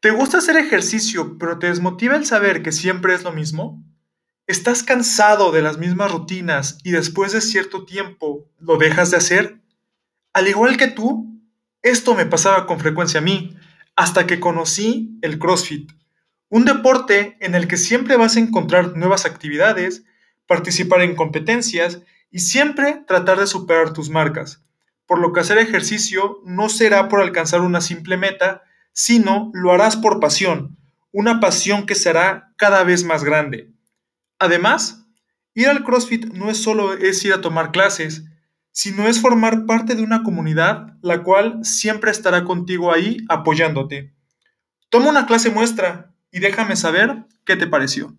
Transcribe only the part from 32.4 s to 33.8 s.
cada vez más grande.